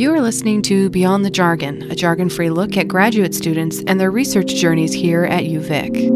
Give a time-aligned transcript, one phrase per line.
[0.00, 4.00] You are listening to Beyond the Jargon, a jargon free look at graduate students and
[4.00, 6.08] their research journeys here at UVic.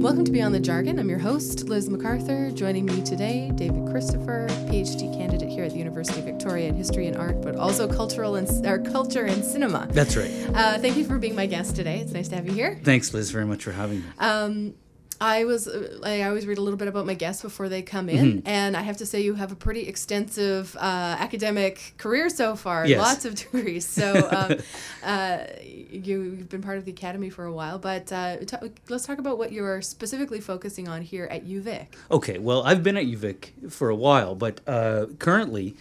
[0.00, 0.98] Welcome to Beyond the Jargon.
[0.98, 2.50] I'm your host, Liz MacArthur.
[2.52, 7.08] Joining me today, David Christopher, PhD candidate here at the University of Victoria in History
[7.08, 9.86] and Art, but also cultural and or culture and cinema.
[9.90, 10.30] That's right.
[10.54, 11.98] Uh, thank you for being my guest today.
[11.98, 12.80] It's nice to have you here.
[12.82, 14.06] Thanks, Liz, very much for having me.
[14.18, 14.74] Um,
[15.20, 15.68] I was
[16.02, 18.48] I always read a little bit about my guests before they come in, mm-hmm.
[18.48, 22.86] and I have to say you have a pretty extensive uh, academic career so far.
[22.86, 23.00] Yes.
[23.00, 23.86] Lots of degrees.
[23.86, 24.58] So um,
[25.04, 28.56] uh, you, have been part of the academy for a while, but uh, t-
[28.88, 31.86] let's talk about what you're specifically focusing on here at UVic.
[32.10, 35.76] Okay, well I've been at UVic for a while, but uh, currently.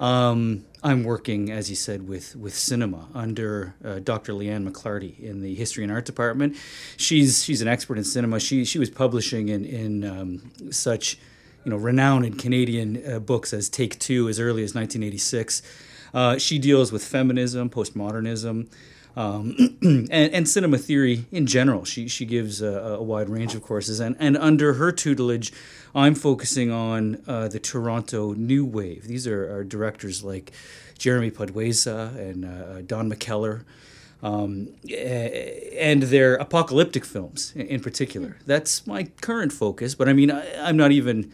[0.00, 4.32] Um, I'm working, as you said, with with cinema under uh, Dr.
[4.32, 6.56] Lianne McLarty in the History and Art Department.
[6.96, 8.40] She's she's an expert in cinema.
[8.40, 11.18] She she was publishing in in um, such
[11.64, 15.62] you know renowned Canadian uh, books as Take Two as early as 1986.
[16.12, 18.68] Uh, she deals with feminism, postmodernism
[19.20, 21.84] um, and, and, cinema theory in general.
[21.84, 24.00] She, she gives a, a, wide range of courses.
[24.00, 25.52] And, and under her tutelage,
[25.94, 29.06] I'm focusing on uh, the Toronto New Wave.
[29.06, 30.52] These are, are directors like
[30.98, 33.64] Jeremy Podeswa and uh, Don McKellar.
[34.22, 38.36] Um, and their apocalyptic films in particular.
[38.44, 41.32] That's my current focus, but I mean, I, I'm not even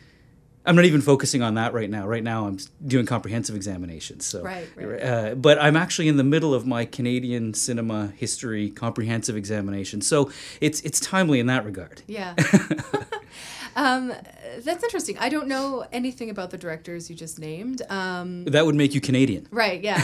[0.66, 2.06] I'm not even focusing on that right now.
[2.06, 4.26] Right now, I'm doing comprehensive examinations.
[4.26, 5.02] So, right, right.
[5.02, 10.00] Uh, but I'm actually in the middle of my Canadian cinema history comprehensive examination.
[10.00, 12.02] So it's it's timely in that regard.
[12.06, 12.34] Yeah.
[13.76, 14.10] Um,
[14.60, 15.18] that's interesting.
[15.18, 17.82] I don't know anything about the directors you just named.
[17.90, 19.46] Um, that would make you Canadian.
[19.50, 20.00] Right, yeah.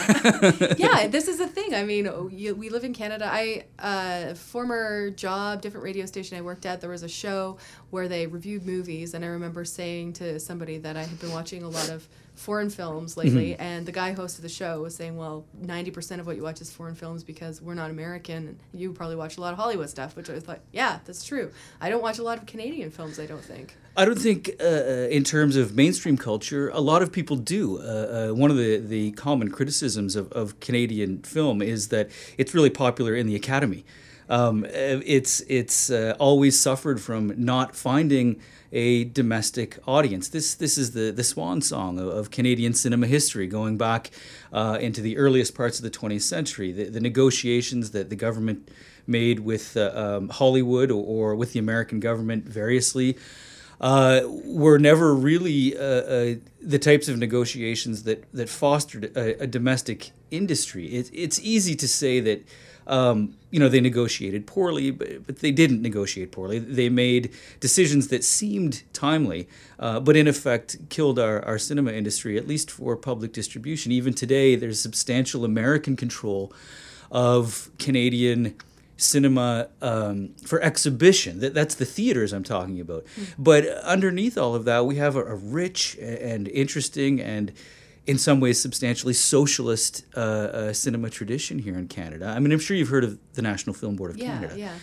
[0.77, 1.75] yeah, this is the thing.
[1.75, 3.29] I mean, you, we live in Canada.
[3.33, 7.57] I, uh, former job, different radio station I worked at, there was a show
[7.89, 11.63] where they reviewed movies, and I remember saying to somebody that I had been watching
[11.63, 13.63] a lot of foreign films lately, mm-hmm.
[13.63, 16.61] and the guy hosted the show was saying, "Well, ninety percent of what you watch
[16.61, 19.91] is foreign films because we're not American, and you probably watch a lot of Hollywood
[19.91, 21.51] stuff." Which I was like, "Yeah, that's true.
[21.81, 23.21] I don't watch a lot of Canadian films.
[23.21, 27.03] I don't think." I don't think, uh, uh in terms of mainstream culture, a lot
[27.03, 27.79] of people do.
[27.79, 32.09] Uh, uh, one of the, the common criticisms of, of Canadian film is that
[32.39, 33.85] it's really popular in the Academy.
[34.31, 38.41] Um, uh, it's it's uh, always suffered from not finding
[38.73, 40.29] a domestic audience.
[40.29, 44.11] This this is the the swan song of, of Canadian cinema history, going back
[44.53, 46.73] uh, into the earliest parts of the 20th century.
[46.73, 48.71] The, the negotiations that the government
[49.07, 53.17] made with uh, um, Hollywood or, or, with the American government variously.
[53.81, 59.47] Uh, were never really uh, uh, the types of negotiations that, that fostered a, a
[59.49, 60.87] domestic industry.
[60.87, 62.47] It, it's easy to say that
[62.87, 66.59] um, you know, they negotiated poorly, but, but they didn't negotiate poorly.
[66.59, 69.49] They made decisions that seemed timely,
[69.79, 73.93] uh, but in effect killed our, our cinema industry, at least for public distribution.
[73.93, 76.53] Even today, there's substantial American control
[77.11, 78.55] of Canadian
[78.97, 81.41] cinema um, for exhibition.
[81.41, 83.05] That, that's the theaters I'm talking about.
[83.05, 83.43] Mm-hmm.
[83.43, 87.53] But underneath all of that, we have a, a rich and interesting and
[88.07, 92.27] in some ways substantially socialist uh, uh, cinema tradition here in Canada.
[92.27, 94.59] I mean, I'm sure you've heard of the National Film Board of yeah, Canada.
[94.59, 94.75] Yeah.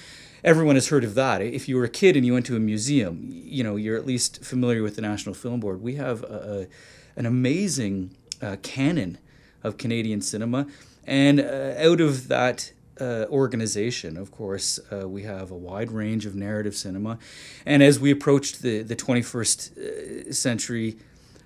[0.44, 1.41] Everyone has heard of that.
[1.41, 4.06] If you were a kid and you went to a museum, you know you're at
[4.06, 5.81] least familiar with the National Film Board.
[5.81, 6.68] We have a,
[7.16, 9.18] a, an amazing uh, canon
[9.63, 10.68] of Canadian cinema,
[11.06, 12.72] and uh, out of that
[13.02, 17.18] uh, organization, of course, uh, we have a wide range of narrative cinema.
[17.66, 20.97] And as we approached the, the 21st uh, century,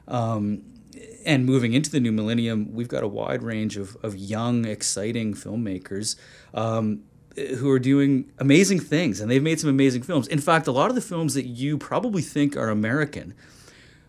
[0.08, 0.64] um,
[1.26, 5.34] and moving into the new millennium, we've got a wide range of, of young, exciting
[5.34, 6.16] filmmakers
[6.54, 7.04] um,
[7.36, 10.28] who are doing amazing things, and they've made some amazing films.
[10.28, 13.34] In fact, a lot of the films that you probably think are American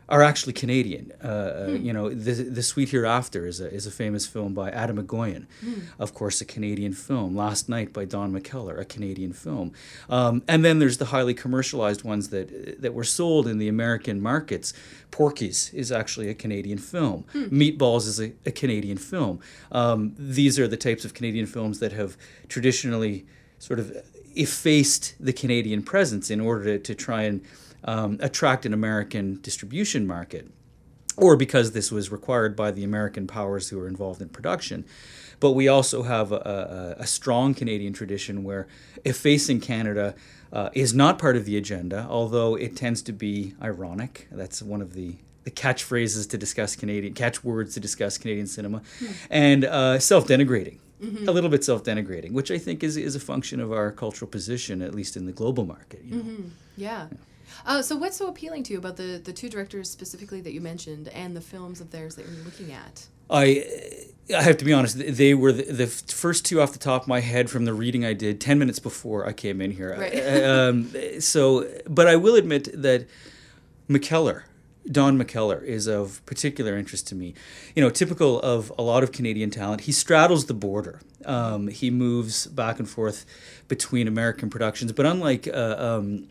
[0.08, 1.12] are actually Canadian.
[1.22, 1.76] Uh, hmm.
[1.76, 5.46] You know, the the Sweet Hereafter is a is a famous film by Atom Egoyan,
[5.60, 5.80] hmm.
[5.98, 7.36] of course, a Canadian film.
[7.36, 9.72] Last Night by Don McKellar, a Canadian film.
[10.08, 14.20] Um, and then there's the highly commercialized ones that that were sold in the American
[14.20, 14.72] markets.
[15.10, 17.24] Porky's is actually a Canadian film.
[17.32, 17.44] Hmm.
[17.44, 19.40] Meatballs is a, a Canadian film.
[19.70, 22.16] Um, these are the types of Canadian films that have
[22.48, 23.24] traditionally
[23.58, 23.96] sort of
[24.36, 27.40] effaced the Canadian presence in order to, to try and
[27.84, 30.50] um, attract an American distribution market,
[31.16, 34.84] or because this was required by the American powers who were involved in production.
[35.40, 38.66] But we also have a, a, a strong Canadian tradition where
[39.04, 40.14] effacing Canada
[40.52, 44.28] uh, is not part of the agenda, although it tends to be ironic.
[44.30, 49.14] That's one of the the catchphrases to discuss Canadian catchwords to discuss Canadian cinema, mm.
[49.28, 50.78] and uh, self-denigrating.
[51.02, 51.28] Mm-hmm.
[51.28, 54.80] A little bit self-denigrating, which I think is is a function of our cultural position,
[54.80, 56.02] at least in the global market.
[56.02, 56.22] You know?
[56.22, 56.48] mm-hmm.
[56.78, 57.08] Yeah.
[57.10, 57.18] yeah.
[57.66, 60.60] Uh, so, what's so appealing to you about the, the two directors specifically that you
[60.60, 63.06] mentioned and the films of theirs that you're looking at?
[63.30, 63.64] I
[64.34, 64.98] I have to be honest.
[64.98, 68.04] They were the, the first two off the top of my head from the reading
[68.04, 69.96] I did ten minutes before I came in here.
[69.98, 70.42] Right.
[70.42, 73.06] um, so, but I will admit that
[73.88, 74.44] McKellar,
[74.90, 77.34] Don McKellar, is of particular interest to me.
[77.74, 81.00] You know, typical of a lot of Canadian talent, he straddles the border.
[81.24, 83.24] Um, he moves back and forth
[83.66, 86.28] between American productions, but unlike uh, um,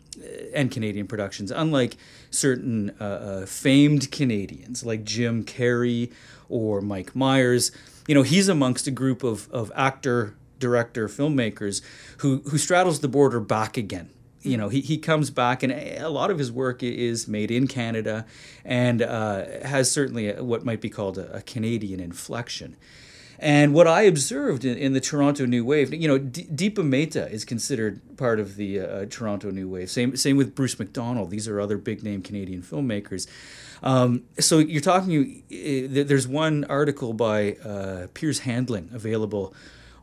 [0.54, 1.96] and Canadian productions, unlike
[2.30, 6.12] certain uh, uh, famed Canadians like Jim Carrey
[6.48, 7.72] or Mike Myers,
[8.06, 11.82] you know, he's amongst a group of, of actor, director, filmmakers
[12.18, 14.10] who, who straddles the border back again
[14.44, 17.66] you know, he, he comes back, and a lot of his work is made in
[17.66, 18.26] Canada
[18.64, 22.76] and uh, has certainly a, what might be called a, a, Canadian inflection.
[23.38, 27.28] And what I observed in, in the Toronto New Wave, you know, D- Deepa Mehta
[27.30, 29.90] is considered part of the uh, Toronto New Wave.
[29.90, 31.30] Same same with Bruce McDonald.
[31.30, 33.26] These are other big name Canadian filmmakers.
[33.82, 35.42] Um, so you're talking.
[35.50, 39.54] Uh, there's one article by uh, Piers Handling available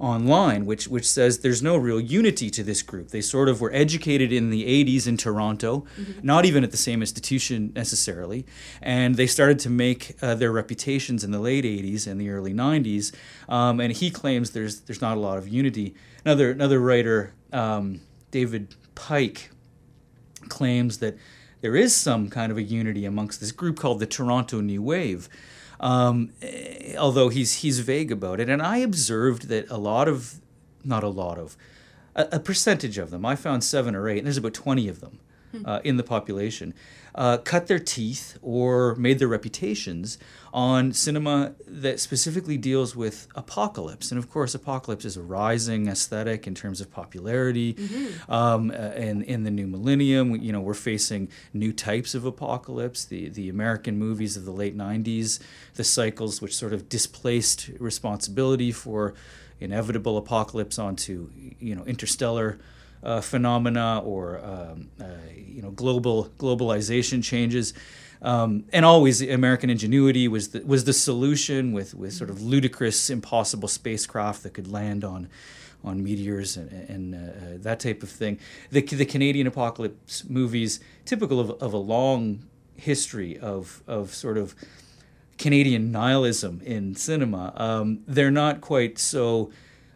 [0.01, 3.09] online, which which says there's no real unity to this group.
[3.09, 6.19] They sort of were educated in the 80s in Toronto, mm-hmm.
[6.23, 8.45] not even at the same institution necessarily,
[8.81, 12.53] and they started to make uh, their reputations in the late 80s and the early
[12.53, 13.13] 90s.
[13.47, 15.95] Um, and he claims there's there's not a lot of unity.
[16.25, 18.01] Another another writer, um,
[18.31, 19.51] David Pike,
[20.49, 21.15] claims that
[21.61, 25.29] there is some kind of a unity amongst this group called the Toronto New Wave
[25.81, 26.31] um,
[26.97, 28.47] although he's he's vague about it.
[28.47, 30.35] And I observed that a lot of,
[30.85, 31.57] not a lot of,
[32.15, 33.25] a, a percentage of them.
[33.25, 35.19] I found seven or eight, and there's about twenty of them
[35.51, 35.65] hmm.
[35.65, 36.73] uh, in the population
[37.15, 40.17] uh, cut their teeth or made their reputations
[40.53, 44.11] on cinema that specifically deals with apocalypse.
[44.11, 47.73] And of course, apocalypse is a rising aesthetic in terms of popularity.
[47.73, 48.31] Mm-hmm.
[48.31, 53.05] Um, and in the new millennium, you know, we're facing new types of apocalypse.
[53.05, 55.39] The the American movies of the late '90s,
[55.75, 59.13] the cycles which sort of displaced responsibility for
[59.59, 61.29] inevitable apocalypse onto
[61.59, 62.59] you know interstellar
[63.03, 65.05] uh, phenomena or um, uh,
[65.35, 67.73] you know global globalization changes.
[68.23, 73.09] Um, and always American ingenuity was the, was the solution with, with sort of ludicrous,
[73.09, 75.27] impossible spacecraft that could land on
[75.83, 78.39] on meteors and, and uh, uh that type of thing.
[78.69, 82.43] The, the Canadian apocalypse movies, typical of, of a long
[82.75, 84.53] history of, of sort of
[85.39, 89.51] Canadian nihilism in cinema, um, they're not quite so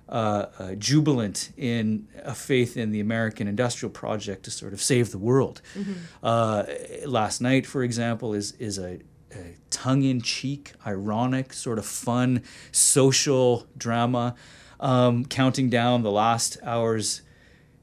[0.09, 5.11] uh, uh, jubilant in a faith in the American industrial project to sort of save
[5.11, 5.61] the world.
[5.73, 5.93] Mm-hmm.
[6.21, 6.63] Uh,
[7.07, 8.99] last night, for example, is is a,
[9.31, 14.35] a tongue-in-cheek, ironic, sort of fun social drama,
[14.79, 17.21] um, counting down the last hours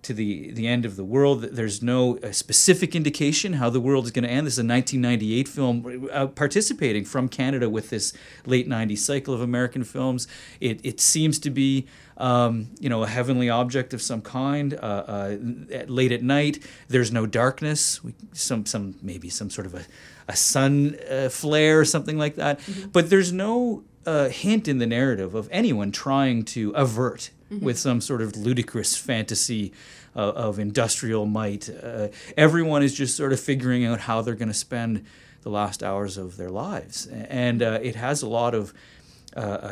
[0.02, 1.43] to the, the end of the world.
[1.43, 4.46] There's no uh, specific indication how the world is going to end.
[4.46, 8.12] This is a 1998 film uh, participating from Canada with this
[8.44, 10.26] late 90s cycle of American films.
[10.60, 14.75] It, it seems to be um, you know, a heavenly object of some kind.
[14.75, 15.37] Uh, uh,
[15.72, 18.02] at, late at night, there's no darkness.
[18.02, 19.84] We, some, some maybe some sort of a,
[20.28, 22.60] a sun uh, flare or something like that.
[22.60, 22.90] Mm-hmm.
[22.90, 27.64] But there's no uh, hint in the narrative of anyone trying to avert mm-hmm.
[27.64, 29.72] with some sort of ludicrous fantasy
[30.16, 31.69] uh, of industrial might.
[31.69, 35.04] Uh, everyone is just sort of figuring out how they're going to spend
[35.42, 38.73] the last hours of their lives, and it has a lot of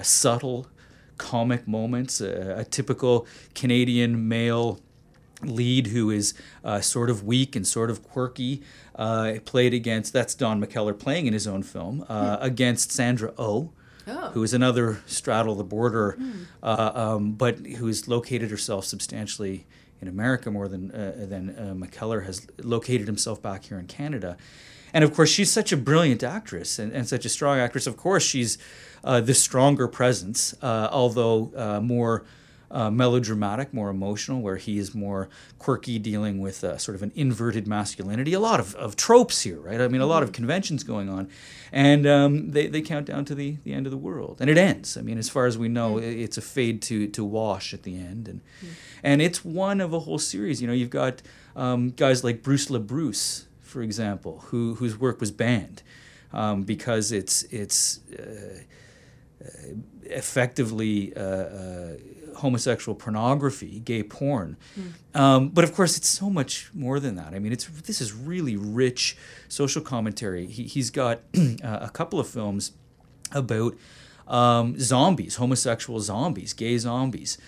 [0.03, 0.67] subtle
[1.21, 4.81] comic moments, a, a typical Canadian male
[5.43, 6.35] lead who is
[6.65, 8.63] uh, sort of weak and sort of quirky,
[8.97, 12.45] uh, played against, that's Don McKellar playing in his own film, uh, hmm.
[12.45, 13.71] against Sandra Oh.
[14.11, 14.31] Oh.
[14.33, 16.43] Who is another straddle the border, hmm.
[16.63, 19.67] uh, um, but who has located herself substantially
[20.01, 24.37] in America more than uh, than uh, McKellar has located himself back here in Canada.
[24.93, 27.87] And of course, she's such a brilliant actress and, and such a strong actress.
[27.87, 28.59] Of course, she's
[29.05, 32.25] uh, the stronger presence, uh, although uh, more
[32.71, 37.13] uh, melodramatic, more emotional, where he is more quirky, dealing with uh, sort of an
[37.15, 38.33] inverted masculinity.
[38.33, 39.81] A lot of, of tropes here, right?
[39.81, 40.37] I mean, a lot of mm-hmm.
[40.37, 41.29] conventions going on.
[41.73, 44.39] And um, they, they count down to the, the end of the world.
[44.41, 44.97] And it ends.
[44.97, 46.03] I mean, as far as we know, mm.
[46.03, 48.29] it's a fade to, to wash at the end.
[48.29, 48.69] And, mm.
[49.03, 50.61] and it's one of a whole series.
[50.61, 51.23] You know, you've got
[51.57, 55.83] um, guys like Bruce LaBruce, for example, who, whose work was banned
[56.33, 58.65] um, because it's, it's uh,
[60.05, 61.93] effectively uh, uh,
[62.41, 64.57] homosexual pornography, gay porn.
[64.79, 65.19] Mm.
[65.19, 67.35] Um, but of course, it's so much more than that.
[67.35, 69.17] I mean, it's this is really rich
[69.49, 70.47] social commentary.
[70.47, 71.21] He, has got
[71.63, 72.73] a couple of films
[73.33, 73.77] about
[74.27, 77.39] um, zombies, homosexual zombies, gay zombies.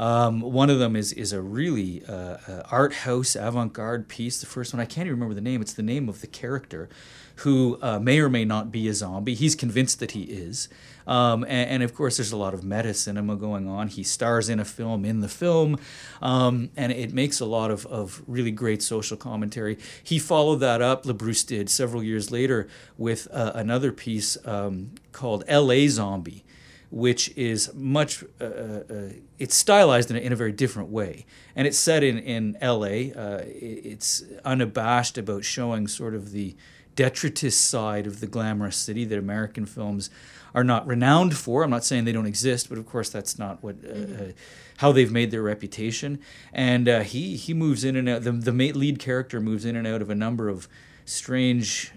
[0.00, 4.40] Um, one of them is is a really uh, uh, art house avant garde piece.
[4.40, 5.60] The first one I can't even remember the name.
[5.60, 6.88] It's the name of the character,
[7.36, 9.34] who uh, may or may not be a zombie.
[9.34, 10.70] He's convinced that he is.
[11.06, 13.88] Um, and, and, of course, there's a lot of meta cinema going on.
[13.88, 15.78] He stars in a film in the film,
[16.22, 19.76] um, and it makes a lot of, of really great social commentary.
[20.02, 25.42] He followed that up, LaBruce did several years later, with uh, another piece um, called
[25.48, 25.88] L.A.
[25.88, 26.44] Zombie
[26.90, 31.24] which is much uh, uh, uh, it's stylized in a, in a, very different way.
[31.54, 36.56] And it's set in in la uh, it's unabashed about showing sort of the
[36.96, 40.10] detritus side of the glamorous city that american films
[40.52, 41.62] are not renowned for.
[41.62, 44.22] I'm not saying they don't exist but of course that's not what uh, mm-hmm.
[44.22, 44.32] Uh,
[44.78, 46.18] how they've made their reputation.
[46.52, 50.02] And he he moves in and out the, the lead character moves in and out
[50.02, 50.68] of a number of
[51.04, 51.92] strange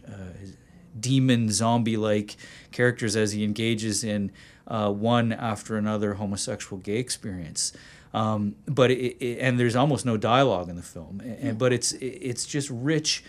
[1.00, 2.36] demon zombie like
[2.72, 4.32] characters as he engages in
[4.68, 7.74] uh, one after another homosexual gay experience.
[8.14, 11.94] Um, but it, it, and there's almost no dialogue in the film, and, but it's
[11.94, 13.24] it's just rich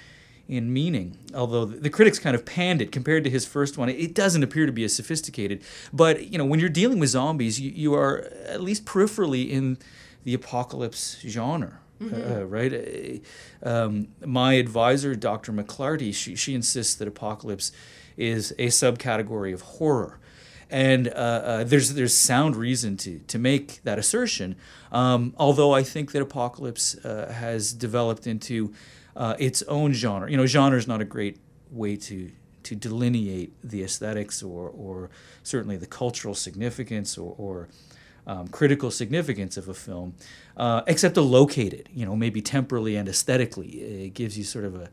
[0.46, 1.16] in meaning.
[1.34, 4.66] Although the critics kind of panned it compared to his first one, it doesn't appear
[4.66, 5.62] to be as sophisticated.
[5.92, 9.78] But you know, when you're dealing with zombies, you, you are at least peripherally in
[10.24, 11.78] the apocalypse genre.
[12.10, 12.32] Mm-hmm.
[12.32, 13.22] Uh, right?
[13.64, 15.52] Uh, um, my advisor, Dr.
[15.52, 17.72] McLarty, she, she insists that apocalypse
[18.16, 20.20] is a subcategory of horror
[20.70, 24.56] and uh, uh, there's there's sound reason to to make that assertion.
[24.90, 28.72] Um, although I think that Apocalypse uh, has developed into
[29.16, 30.30] uh, its own genre.
[30.30, 31.38] You know, genre is not a great
[31.70, 32.30] way to
[32.64, 35.10] to delineate the aesthetics or or
[35.42, 37.68] certainly the cultural significance or, or
[38.26, 40.14] um, critical significance of a film,
[40.56, 41.88] uh, except to locate it.
[41.92, 43.68] You know, maybe temporally and aesthetically,
[44.04, 44.88] it gives you sort of a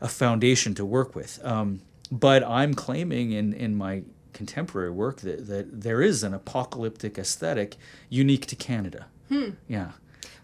[0.00, 1.44] a foundation to work with.
[1.44, 1.80] Um,
[2.10, 4.02] but I'm claiming in in my
[4.32, 7.76] contemporary work that, that there is an apocalyptic aesthetic
[8.08, 9.06] unique to Canada.
[9.28, 9.50] Hmm.
[9.66, 9.92] Yeah.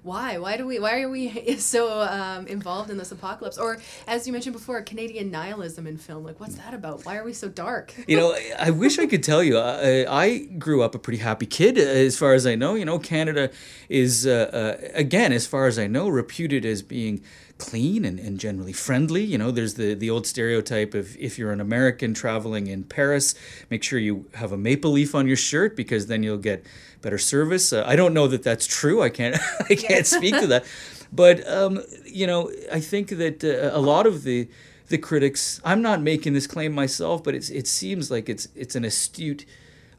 [0.05, 0.37] Why?
[0.37, 0.79] Why do we?
[0.79, 3.57] Why are we so um, involved in this apocalypse?
[3.57, 6.25] Or, as you mentioned before, Canadian nihilism in film.
[6.25, 7.07] Like, what's that about?
[7.07, 7.95] Why are we so dark?
[8.07, 9.59] you know, I wish I could tell you.
[9.59, 12.75] I, I, grew up a pretty happy kid, as far as I know.
[12.75, 13.51] You know, Canada
[13.89, 17.23] is, uh, uh, again, as far as I know, reputed as being
[17.57, 19.23] clean and, and generally friendly.
[19.23, 23.35] You know, there's the, the old stereotype of if you're an American traveling in Paris,
[23.71, 26.65] make sure you have a maple leaf on your shirt because then you'll get
[27.05, 27.73] better service.
[27.73, 29.01] Uh, I don't know that that's true.
[29.01, 29.37] I can't
[29.71, 30.65] I can't speak to that.
[31.13, 34.49] But um, you know, I think that uh, a lot of the
[34.89, 35.61] the critics.
[35.65, 39.47] I'm not making this claim myself, but it's it seems like it's it's an astute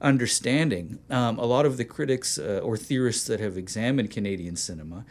[0.02, 1.00] understanding.
[1.10, 5.06] Um, a lot of the critics uh, or theorists that have examined Canadian cinema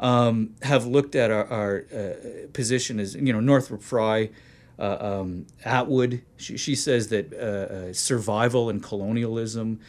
[0.00, 4.30] um, have looked at our, our uh, position as, you know, Northrop Frye,
[4.78, 6.22] uh, um, Atwood.
[6.36, 9.80] She, she, says that uh, uh survival and colonialism.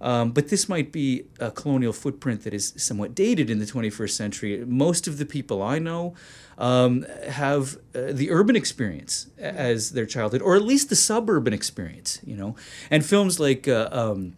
[0.00, 4.10] Um, but this might be a colonial footprint that is somewhat dated in the 21st
[4.10, 4.64] century.
[4.64, 6.14] Most of the people I know
[6.58, 12.20] um, have uh, the urban experience as their childhood, or at least the suburban experience,
[12.24, 12.56] you know.
[12.90, 14.34] And films like uh, um,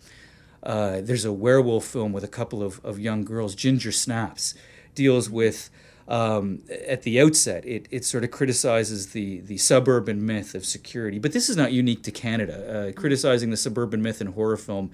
[0.63, 4.55] uh, there's a werewolf film with a couple of, of young girls, Ginger Snaps,
[4.95, 5.71] deals with
[6.09, 11.19] um, at the outset, it, it sort of criticizes the, the suburban myth of security.
[11.19, 12.89] But this is not unique to Canada.
[12.89, 14.91] Uh, criticizing the suburban myth in horror film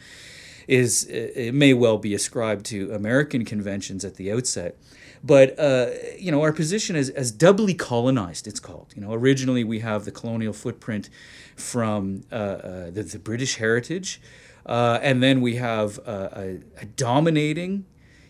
[0.68, 4.76] is it may well be ascribed to American conventions at the outset.
[5.22, 5.86] But uh,
[6.18, 8.46] you know, our position is as doubly colonized.
[8.46, 8.92] It's called.
[8.94, 11.08] You know, originally we have the colonial footprint
[11.56, 14.20] from uh, uh, the, the, British heritage,
[14.66, 17.86] uh, and then we have a, a dominating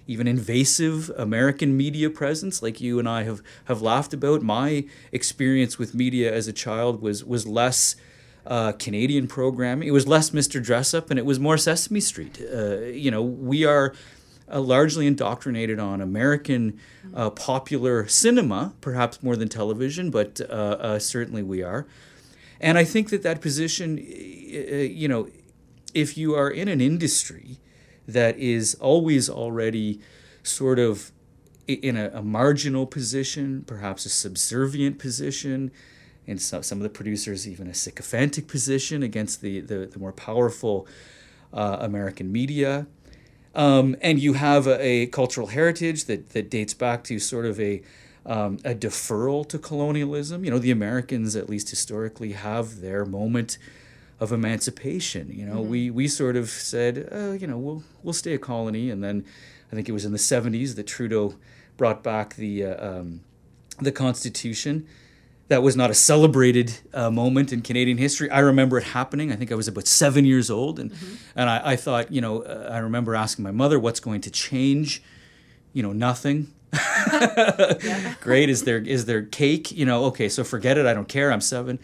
[0.07, 4.43] even invasive American media presence, like you and I have, have laughed about.
[4.43, 7.97] My experience with media as a child was was less
[8.47, 9.89] uh, Canadian programming.
[9.89, 10.63] It was less Mr.
[10.63, 12.41] Dressup, and it was more Sesame Street.
[12.41, 13.95] Uh, you know, we are
[14.53, 16.79] uh, largely indoctrinated on American
[17.15, 21.87] uh, popular cinema, perhaps more than television, but uh, uh, certainly we are.
[22.61, 25.29] And I think that that position, you know,
[25.93, 27.59] if you are in an industry
[28.07, 30.01] that is always already
[30.43, 31.13] sort of
[31.67, 35.71] in a, a marginal position, perhaps a subservient position,
[36.27, 40.13] and some, some of the producers even a sycophantic position against the, the, the more
[40.13, 40.87] powerful
[41.53, 42.87] uh, American media.
[43.55, 47.61] Um, and you have a, a, cultural heritage that, that dates back to sort of
[47.61, 47.83] a,
[48.27, 50.45] um, a deferral to colonialism.
[50.45, 53.59] You know, the Americans, at least historically, have their moment
[54.19, 55.31] of emancipation.
[55.33, 55.71] You know, mm-hmm.
[55.71, 59.25] we we sort of said, uh, you know, we'll we'll stay a colony, and then
[59.71, 61.35] I think it was in the '70s that Trudeau
[61.77, 63.21] brought back the uh, um,
[63.81, 64.87] the Constitution.
[65.49, 68.31] That was not a celebrated uh, moment in Canadian history.
[68.31, 69.31] I remember it happening.
[69.31, 71.15] I think I was about seven years old, and mm-hmm.
[71.37, 74.31] and I, I, thought, you know, uh, I remember asking my mother, "What's going to
[74.31, 75.03] change?"
[75.73, 76.53] You know, nothing.
[78.21, 78.49] Great.
[78.49, 79.71] Is there is there cake?
[79.71, 80.87] You know, okay, so forget it.
[80.87, 81.31] I don't care.
[81.31, 81.79] I'm seven,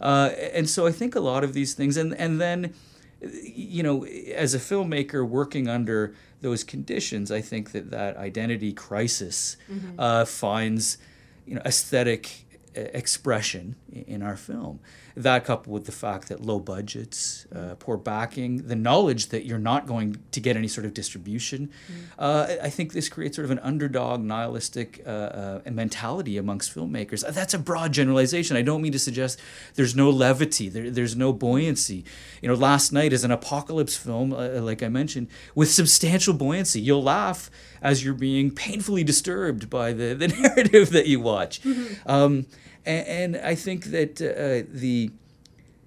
[0.00, 2.74] uh, and so I think a lot of these things, and and then,
[3.20, 9.56] you know, as a filmmaker working under those conditions, I think that that identity crisis
[9.70, 9.98] mm-hmm.
[9.98, 10.98] uh, finds,
[11.46, 12.43] you know, aesthetic
[12.74, 14.80] expression in our film.
[15.16, 19.60] That coupled with the fact that low budgets, uh, poor backing, the knowledge that you're
[19.60, 21.94] not going to get any sort of distribution, mm.
[22.18, 27.24] uh, I think this creates sort of an underdog, nihilistic uh, uh mentality amongst filmmakers.
[27.32, 28.56] That's a broad generalization.
[28.56, 29.38] I don't mean to suggest
[29.76, 32.04] there's no levity, there, there's no buoyancy.
[32.42, 36.80] You know, last night is an apocalypse film, uh, like I mentioned, with substantial buoyancy.
[36.80, 37.50] You'll laugh
[37.84, 41.62] as you're being painfully disturbed by the, the narrative that you watch.
[41.62, 42.10] Mm-hmm.
[42.10, 42.46] Um,
[42.86, 45.10] and, and, I think that uh, the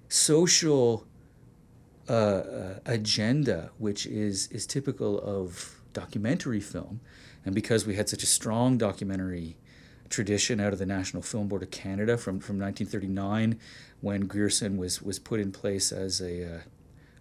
[0.08, 1.06] social
[2.08, 7.00] uh, uh, agenda, which is, is typical of documentary film,
[7.44, 9.56] and because we had such a strong documentary
[10.08, 13.58] tradition out of the National Film Board of Canada from, from 1939
[14.00, 16.58] when Grierson was, was put in place as a uh,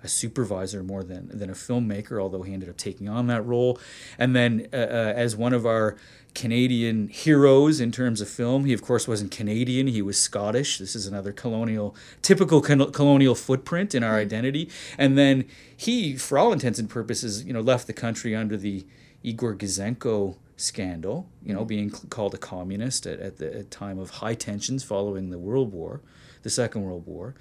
[0.04, 3.80] a supervisor more than than a filmmaker, although he ended up taking on that role.
[4.18, 5.98] And then, uh, uh, as one of our
[6.34, 10.78] Canadian heroes in terms of film, he of course wasn't Canadian; he was Scottish.
[10.78, 14.22] This is another colonial, typical colonial footprint in our mm-hmm.
[14.22, 14.70] identity.
[14.98, 18.86] And then he, for all intents and purposes, you know, left the country under the
[19.24, 21.68] Igor Gouzenko scandal, you know, mm-hmm.
[21.68, 25.72] being called a communist at, at the at time of high tensions following the World
[25.72, 26.02] War,
[26.44, 27.34] the Second World War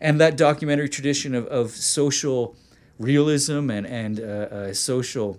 [0.00, 2.56] and that documentary tradition of, of social
[2.98, 5.38] realism and and uh, uh, social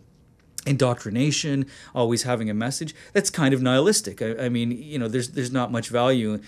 [0.66, 2.94] indoctrination, always having a message.
[3.14, 4.22] That's kind of nihilistic.
[4.22, 6.40] I, I, mean, you know, there's there's not much value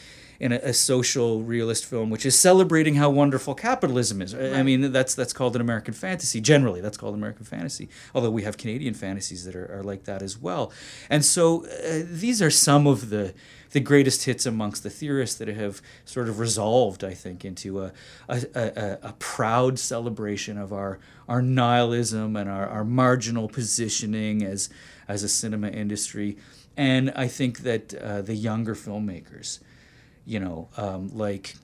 [0.41, 4.36] in a, a, social realist film which is celebrating how wonderful capitalism is.
[4.36, 4.53] Right.
[4.53, 6.41] I mean, that's that's called an American fantasy.
[6.41, 7.89] Generally, that's called American fantasy.
[8.15, 10.74] Although we have Canadian fantasies that are, are like that as well.
[11.12, 13.36] And so uh, these are some of the
[13.69, 17.93] the greatest hits amongst the theorists that have sort of resolved, I think, into a,
[18.27, 20.99] a, a, a proud celebration of our,
[21.30, 24.69] our nihilism and our, our marginal positioning as,
[25.08, 26.38] as a cinema industry.
[26.75, 29.60] And I think that uh, the younger filmmakers,
[30.25, 31.55] you know, um, like,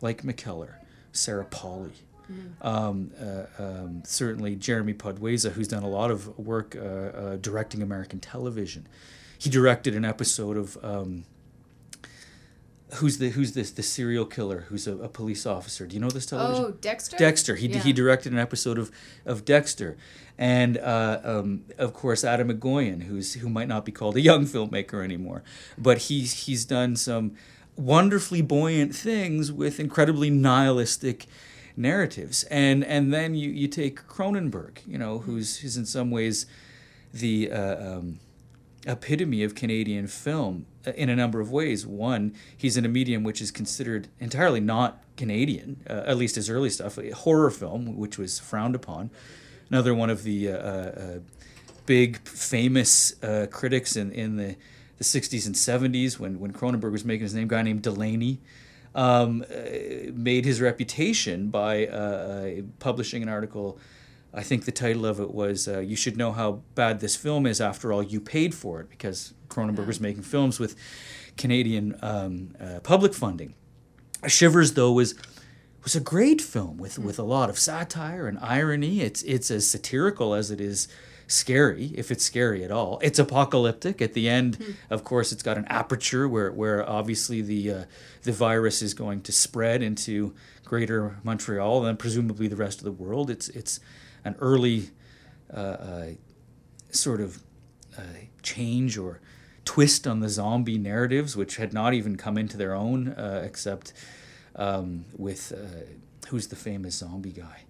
[0.00, 0.74] like McKellar,
[1.12, 1.92] Sarah Polley,
[2.30, 2.66] Mm.
[2.66, 7.82] Um, uh, um, certainly Jeremy Podeswa, who's done a lot of work uh, uh, directing
[7.82, 8.88] American television.
[9.38, 11.24] He directed an episode of um,
[12.94, 16.08] who's the who's this the serial killer who's a, a, police officer do you know
[16.08, 17.80] this television oh dexter dexter he, yeah.
[17.80, 18.92] he directed an episode of
[19.24, 19.96] of dexter
[20.38, 24.46] and uh, um, of course Atom Egoyan who's who might not be called a young
[24.46, 25.42] filmmaker anymore
[25.76, 27.32] but he's he's done some
[27.76, 31.26] wonderfully buoyant things with incredibly nihilistic
[31.76, 36.46] narratives and and then you you take cronenberg you know who's who's in some ways
[37.12, 38.18] the uh, um,
[38.86, 41.86] epitome of Canadian film uh, in a number of ways.
[41.86, 46.48] One, he's in a medium which is considered entirely not Canadian, uh, at least his
[46.48, 49.10] early stuff, a horror film, which was frowned upon.
[49.68, 51.18] Another one of the uh, uh,
[51.86, 54.56] big famous uh, critics in, in the,
[54.98, 58.40] the 60s and 70s when, when Cronenberg was making his name, a guy named Delaney.
[58.94, 63.78] Um, uh, made his reputation by publishing an article
[64.36, 67.46] I think the title of it was uh, "You Should Know How Bad This Film
[67.46, 70.76] Is." After all, you paid for it because Cronenberg was making films with
[71.38, 73.54] Canadian um, uh, public funding.
[74.26, 75.14] Shivers, though, was
[75.82, 79.00] was a great film with with a lot of satire and irony.
[79.00, 80.86] It's it's as satirical as it is
[81.26, 82.98] scary, if it's scary at all.
[83.02, 84.00] It's apocalyptic.
[84.00, 84.74] At the end, mm.
[84.90, 87.84] of course, it's got an aperture where where obviously the uh,
[88.22, 90.34] the virus is going to spread into
[90.64, 93.30] Greater Montreal and presumably the rest of the world.
[93.30, 93.80] It's it's
[94.24, 94.90] an early
[95.52, 96.06] uh, uh,
[96.90, 97.42] sort of
[97.96, 98.02] uh,
[98.42, 99.20] change or
[99.64, 103.92] twist on the zombie narratives, which had not even come into their own, uh, except
[104.54, 105.52] um, with
[106.28, 107.62] who's the famous zombie guy?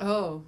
[0.00, 0.42] Oh.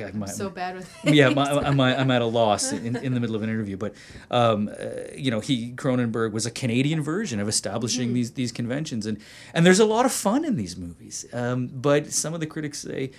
[0.00, 3.36] I'm so bad with yeah, I'm, I'm, I'm, at a loss in, in the middle
[3.36, 3.94] of an interview, but
[4.30, 8.14] um, uh, you know, he Cronenberg was a Canadian version of establishing mm.
[8.14, 9.18] these these conventions, and
[9.54, 11.26] and there's a lot of fun in these movies.
[11.32, 13.10] Um, but some of the critics say,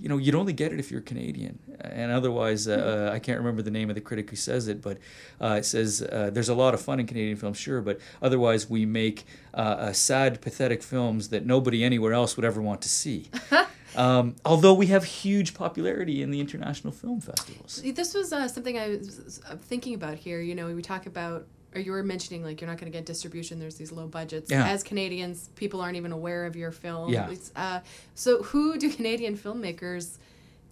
[0.00, 1.58] you know, you'd only get it if you're Canadian.
[1.80, 4.98] And otherwise, uh, I can't remember the name of the critic who says it, but
[5.40, 8.68] uh, it says uh, there's a lot of fun in Canadian films, sure, but otherwise
[8.68, 9.24] we make
[9.54, 13.30] uh, sad, pathetic films that nobody anywhere else would ever want to see.
[13.96, 17.82] um, although we have huge popularity in the international film festivals.
[17.84, 20.40] This was uh, something I was thinking about here.
[20.40, 23.04] You know, we talk about or you were mentioning like you're not going to get
[23.04, 23.58] distribution.
[23.58, 24.50] There's these low budgets.
[24.50, 24.66] Yeah.
[24.66, 27.12] As Canadians, people aren't even aware of your film.
[27.12, 27.34] Yeah.
[27.54, 27.80] Uh,
[28.14, 30.16] so who do Canadian filmmakers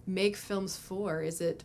[0.07, 1.21] make films for?
[1.21, 1.63] Is it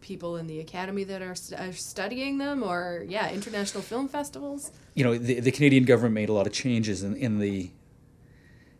[0.00, 4.70] people in the academy that are, st- are studying them, or yeah, international film festivals?
[4.98, 7.70] you know, the, the Canadian government made a lot of changes in, in the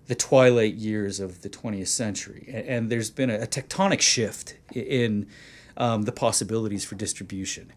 [0.08, 4.56] the twilight years of the 20th century, and, and there's been a, a tectonic shift
[4.74, 5.28] in
[5.76, 7.72] um, the possibilities for distribution.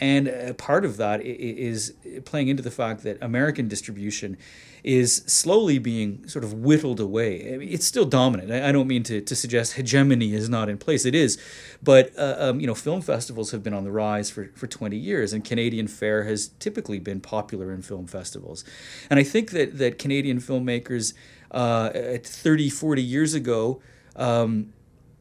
[0.00, 1.94] And uh, part of that is
[2.24, 4.36] playing into the fact that American distribution
[4.82, 7.54] is slowly being sort of whittled away.
[7.54, 8.50] I mean, it's still dominant.
[8.50, 11.04] I, I don't mean to, to suggest hegemony is not in place.
[11.04, 11.38] It is,
[11.82, 14.96] but uh, um, you know, film festivals have been on the rise for, for 20
[14.96, 18.64] years, and Canadian fare has typically been popular in film festivals.
[19.08, 21.14] And I think that that Canadian filmmakers
[21.54, 23.80] uh, at 30, 40 years ago.
[24.16, 24.72] Um,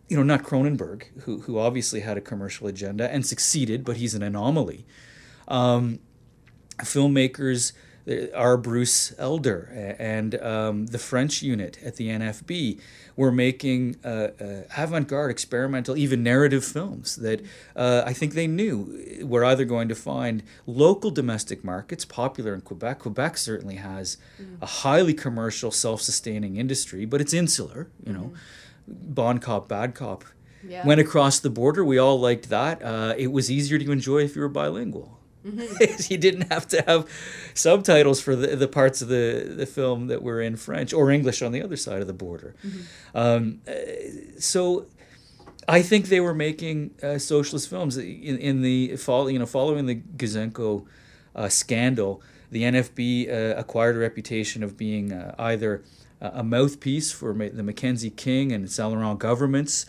[0.09, 4.13] you know, not Cronenberg, who, who obviously had a commercial agenda and succeeded, but he's
[4.13, 4.85] an anomaly.
[5.47, 5.99] Um,
[6.79, 7.71] filmmakers
[8.07, 12.79] uh, are Bruce Elder and um, the French unit at the NFB
[13.15, 14.07] were making uh,
[14.39, 17.41] uh, avant-garde, experimental, even narrative films that
[17.75, 22.61] uh, I think they knew were either going to find local domestic markets popular in
[22.61, 22.99] Quebec.
[22.99, 24.17] Quebec certainly has
[24.61, 27.87] a highly commercial, self-sustaining industry, but it's insular.
[28.05, 28.33] You know,
[28.87, 30.25] Bon Cop, Bad Cop.
[30.65, 30.85] Yeah.
[30.87, 31.83] Went across the border.
[31.83, 32.81] We all liked that.
[32.81, 35.19] Uh, it was easier to enjoy if you were bilingual.
[36.09, 37.07] you didn't have to have
[37.53, 41.41] subtitles for the, the parts of the, the film that were in French or English
[41.41, 42.55] on the other side of the border.
[43.13, 43.73] Um, uh,
[44.39, 44.87] so
[45.67, 49.85] I think they were making uh, socialist films in, in the follow, you know, following
[49.85, 50.85] the Gouzenko
[51.35, 52.21] uh, scandal.
[52.51, 55.83] The NFB uh, acquired a reputation of being uh, either
[56.21, 59.85] a a mouthpiece for Ma- the Mackenzie King and Saint Laurent governments,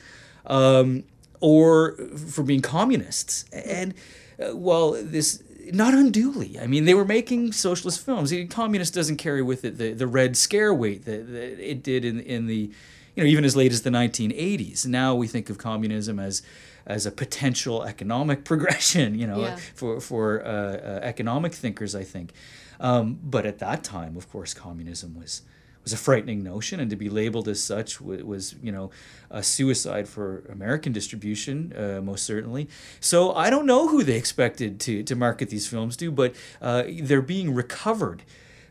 [0.47, 1.05] um,
[1.41, 3.45] or for being communists.
[3.53, 3.95] And
[4.43, 5.43] uh, well, this
[5.73, 6.59] not unduly.
[6.61, 8.31] I mean, they were making socialist films.
[8.31, 12.05] The communist doesn't carry with it the, the red scare weight that, that it did
[12.05, 12.71] in in the
[13.17, 14.87] you know even as late as the 1980s.
[14.87, 16.43] Now we think of communism as
[16.87, 19.57] as a potential economic progression, you know, Yeah.
[19.75, 22.33] for for uh, uh, economic thinkers, I think.
[22.81, 25.43] Um, but at that time, of course, communism was
[25.85, 28.91] was a frightening notion, and to be labeled as such wa- was, you know,
[29.31, 32.69] a suicide for American distribution, uh, most certainly.
[33.01, 36.85] So I don't know who they expected to to market these films to, but uh,
[37.03, 38.23] they're being recovered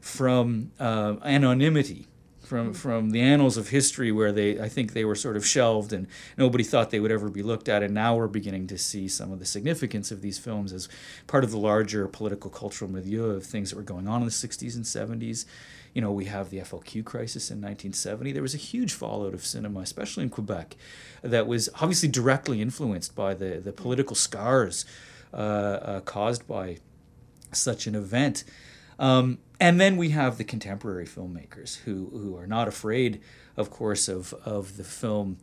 [0.01, 2.07] from uh, anonymity.
[2.53, 5.91] From, from the annals of history where they I think they were sort of shelved
[5.91, 6.05] and
[6.37, 9.31] nobody thought they would ever be looked at and now we're beginning to see some
[9.31, 10.87] of the significance of these films as
[11.25, 14.31] part of the larger political cultural milieu of things that were going on in the
[14.31, 15.45] 60s and 70s
[15.93, 18.31] you know, we have the FLQ crisis in 1970.
[18.31, 20.75] There was a huge fallout of cinema, especially in Quebec,
[21.21, 24.85] that was obviously directly influenced by the, the political scars
[25.33, 26.77] uh, uh, caused by
[27.51, 28.43] such an event.
[28.97, 33.21] Um, and then we have the contemporary filmmakers who, who are not afraid,
[33.55, 35.37] of course, of, of the film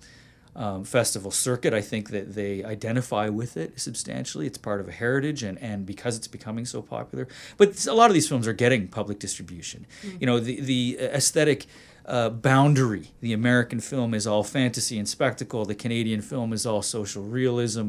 [0.55, 1.73] um, festival circuit.
[1.73, 4.47] I think that they identify with it substantially.
[4.47, 7.29] It's part of a heritage, and, and because it's becoming so popular.
[7.57, 9.87] But a lot of these films are getting public distribution.
[10.21, 11.65] You know, the, the aesthetic
[12.05, 13.13] uh, boundary.
[13.23, 15.65] The American film is all fantasy and spectacle.
[15.65, 17.89] The Canadian film is all social realism.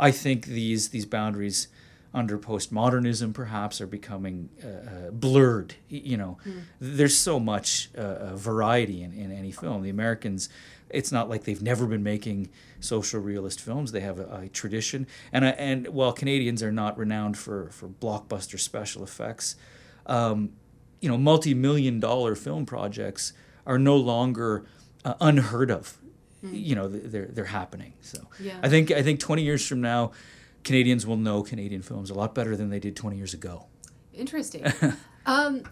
[0.00, 1.68] I think these these boundaries
[2.12, 5.74] under postmodernism perhaps are becoming uh, uh, blurred.
[5.88, 6.38] You know,
[6.80, 9.82] there's so much uh, uh, variety in, in any film.
[9.82, 10.48] The Americans,
[10.88, 12.48] it's not like they've never been making
[12.80, 13.92] social realist films.
[13.92, 17.86] They have a, a tradition, and uh, and while Canadians are not renowned for for
[17.88, 19.54] blockbuster special effects,
[20.06, 20.50] um,
[21.00, 23.32] you know, multi-million dollar film projects
[23.66, 24.64] are no longer
[25.04, 25.96] uh, unheard of.
[26.42, 27.92] You know, they're they're happening.
[28.00, 28.58] So Yeah.
[28.62, 30.12] I think I think 20 years from now,
[30.64, 33.66] Canadians will know Canadian films a lot better than they did 20 years ago.
[34.12, 34.64] Interesting.
[35.26, 35.62] um,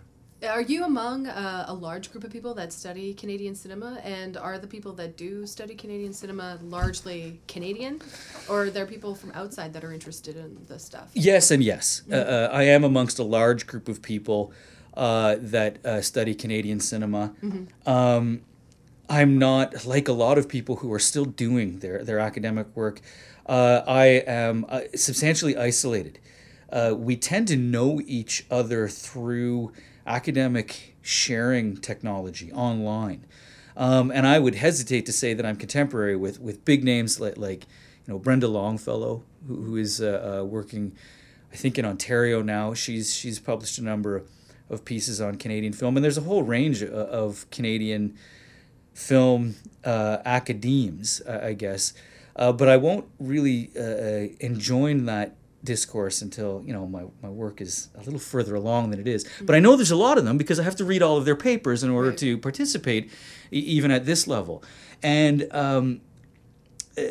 [0.46, 4.00] are you among uh, a large group of people that study Canadian cinema?
[4.04, 8.00] And are the people that do study Canadian cinema largely Canadian?
[8.48, 11.10] Or are there people from outside that are interested in this stuff?
[11.14, 12.02] Yes and yes.
[12.10, 14.52] Uh, uh, I am amongst a large group of people
[14.94, 17.34] uh, that uh, study Canadian cinema.
[17.84, 18.42] Um,
[19.08, 23.00] I'm not like a lot of people who are still doing their, their academic work.
[23.46, 26.18] Uh, I am uh, substantially isolated.
[26.70, 29.72] Uh, we tend to know each other through
[30.06, 33.24] academic sharing technology online.
[33.76, 37.38] Um, and I would hesitate to say that I'm contemporary with, with big names like,
[37.38, 37.64] like
[38.06, 40.94] you know Brenda Longfellow, who, who is uh, uh, working,
[41.52, 42.74] I think in Ontario now.
[42.74, 44.24] She's she's published a number
[44.68, 48.18] of pieces on Canadian film, and there's a whole range of, of Canadian
[48.98, 51.94] film uh, academes, uh, I guess.
[52.36, 55.34] Uh, but I won't really uh, uh, enjoin that
[55.64, 59.24] discourse until you know my, my work is a little further along than it is.
[59.42, 61.24] But I know there's a lot of them because I have to read all of
[61.24, 62.18] their papers in order Right.
[62.18, 63.10] to participate,
[63.52, 64.62] e- even at this level.
[65.02, 66.00] And um,
[66.96, 67.02] uh,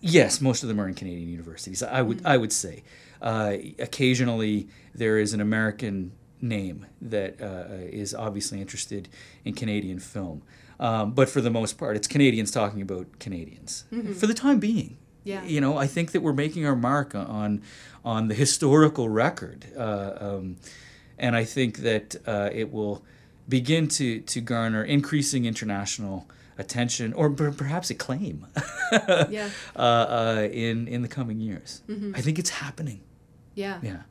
[0.00, 1.82] yes, most of them are in Canadian universities.
[1.82, 2.82] I would I would say.
[3.22, 9.08] Uh, occasionally, there is an American name that uh, is obviously interested
[9.44, 10.42] in Canadian film.
[10.78, 13.84] Um, but for the most part, it's Canadians talking about Canadians
[14.18, 14.96] for the time being.
[15.24, 15.44] Yeah.
[15.44, 17.62] You know, I think that we're making our mark on
[18.04, 20.56] on the historical record, uh, um,
[21.18, 23.04] and I think that uh, it will
[23.46, 26.26] begin to to garner increasing international
[26.56, 28.46] attention or per- perhaps acclaim
[28.92, 29.50] Yeah.
[29.76, 31.82] uh, uh, in in the coming years.
[31.88, 32.12] Mm-hmm.
[32.16, 33.00] I think it's happening.
[33.54, 33.78] Yeah.
[33.82, 34.02] Yeah.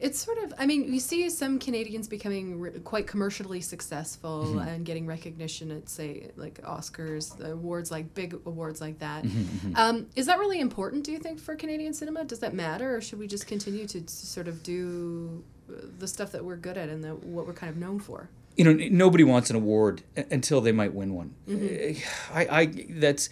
[0.00, 4.58] It's sort of, I mean, you see some Canadians becoming quite commercially successful Mm-hmm.
[4.68, 9.24] and getting recognition at, say, like Oscars, awards like big awards like that.
[9.24, 12.24] Mm-hmm, Um, is that really important, do you think, for Canadian cinema?
[12.24, 16.08] Does that matter, or should we just continue to, to sort of do uh, the
[16.08, 18.28] stuff that we're good at and the, what we're kind of known for?
[18.56, 21.34] you know, n- nobody wants an award until they might win one.
[21.48, 22.36] Mm-hmm.
[22.36, 23.30] I, I, that's,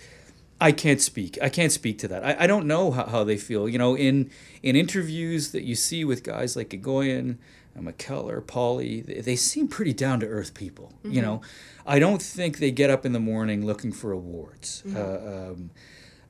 [0.60, 1.38] I can't speak.
[1.40, 2.24] I can't speak to that.
[2.24, 3.68] I, I don't know how, how they feel.
[3.68, 4.30] You know, in
[4.62, 7.38] in interviews that you see with guys like Egoyan,
[7.76, 10.92] uh, McKellar, Polley, they, they seem pretty down to earth people.
[11.04, 11.42] You know,
[11.86, 14.82] I don't think they get up in the morning looking for awards.
[14.94, 15.70] Uh, um,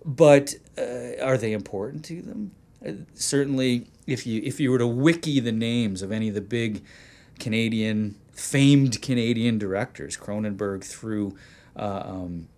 [0.05, 2.53] but uh, are they important to them?
[2.87, 6.41] Uh, certainly, if you if you were to wiki the names of any of the
[6.41, 6.83] big
[7.39, 11.37] Canadian famed Canadian directors, Cronenberg through
[11.77, 12.49] uh, um,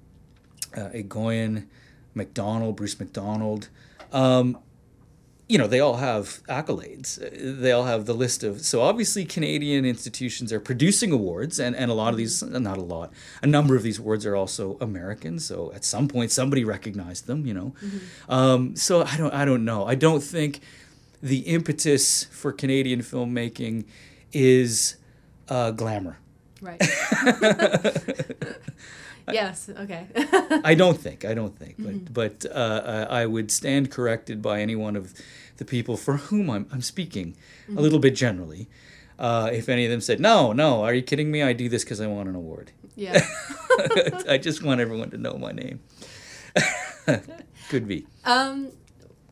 [0.76, 1.66] uh, Egoyan,
[2.14, 3.68] McDonald, Bruce McDonald.
[4.12, 4.58] Um,
[5.50, 7.18] you know, they all have accolades.
[7.60, 8.60] They all have the list of.
[8.60, 12.82] So obviously, Canadian institutions are producing awards, and, and a lot of these, not a
[12.82, 15.40] lot, a number of these awards are also American.
[15.40, 17.46] So at some point, somebody recognized them.
[17.46, 17.74] You know,
[18.28, 19.84] um, so I don't, I don't know.
[19.84, 20.60] I don't think
[21.20, 23.86] the impetus for Canadian filmmaking
[24.32, 24.98] is
[25.48, 26.18] uh, glamour.
[26.62, 26.80] Right.
[29.32, 30.06] yes, okay.
[30.64, 31.24] I don't think.
[31.24, 31.74] I don't think.
[31.78, 35.14] But but uh, I I would stand corrected by any one of
[35.58, 37.36] the people for whom I'm I'm speaking,
[37.68, 38.68] a little bit generally.
[39.18, 41.42] Uh, if any of them said, "No, no, are you kidding me?
[41.42, 42.72] I do this because I want an award.
[42.96, 43.20] yeah.
[44.28, 45.80] I just want everyone to know my name."
[47.68, 48.06] Could be.
[48.24, 48.70] Um,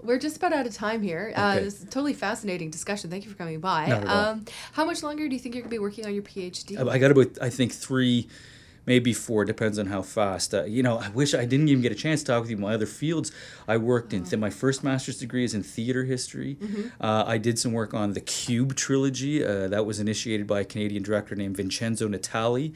[0.03, 1.33] we're just about out of time here.
[1.35, 1.65] Uh, Okay.
[1.65, 3.11] this is a totally fascinating discussion.
[3.11, 3.87] Thank you for coming by.
[3.87, 4.25] Not at all.
[4.27, 6.79] Um, how much longer do you think you're going to be working on your PhD?
[6.89, 8.29] I got about I think three,
[8.88, 9.44] maybe four.
[9.44, 10.55] Depends on how fast.
[10.55, 12.57] Uh, you know, I wish I didn't even get a chance to talk with you.
[12.57, 13.31] My other fields,
[13.68, 14.27] I worked in.
[14.40, 16.57] my first master's degree is in theater history.
[17.01, 19.44] Uh, I did some work on the Cube trilogy.
[19.44, 22.74] Uh, that was initiated by a Canadian director named Vincenzo Natali.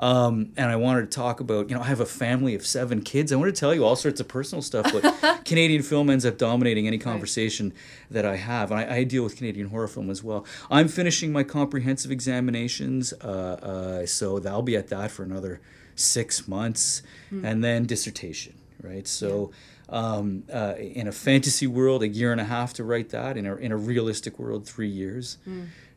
[0.00, 3.02] Um, and I wanted to talk about, you know, I have a family of seven
[3.02, 3.32] kids.
[3.32, 6.38] I want to tell you all sorts of personal stuff, but Canadian film ends up
[6.38, 7.74] dominating any conversation
[8.10, 8.70] that I have.
[8.70, 10.46] And I, I deal with Canadian horror film as well.
[10.70, 15.60] I'm finishing my comprehensive examinations, uh, uh, so I'll be at that for another
[15.96, 17.02] six months,
[17.44, 19.06] and then dissertation, right?
[19.06, 19.52] So.
[19.92, 23.36] Um, uh, in a fantasy world, a year and a half to write that.
[23.36, 25.36] In a, in a realistic world, three years.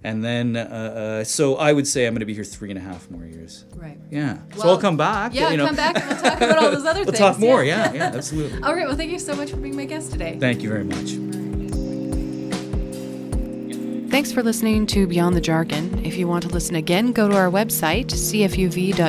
[0.05, 2.77] And then, uh, uh, so I would say I'm going to be here three and
[2.77, 3.63] a half more years.
[3.75, 3.97] right.
[4.11, 4.39] Yeah.
[4.57, 5.33] so I'll come back.
[5.33, 5.65] Yeah, you know.
[5.65, 7.17] come back and we'll talk about all those other we'll things.
[7.19, 7.63] talk more.
[7.63, 8.61] Yeah, yeah, absolutely.
[8.63, 8.85] All right.
[8.85, 10.37] Well, thank you so much for being my guest today.
[10.39, 11.17] Thank you very much.
[14.11, 16.05] Thanks for listening to Beyond the Jargon.
[16.05, 19.03] If you want to listen again, go to our website, cfuv.uvic.ca,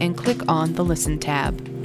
[0.00, 1.75] and click on the Listen tab.